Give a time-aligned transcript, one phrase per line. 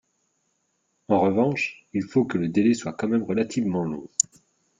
[1.09, 4.09] En revanche, il faut que le délai soit quand même relativement long.